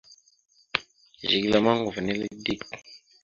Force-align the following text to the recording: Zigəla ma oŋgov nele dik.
Zigəla 1.29 1.59
ma 1.63 1.71
oŋgov 1.75 1.97
nele 2.05 2.27
dik. 2.45 2.61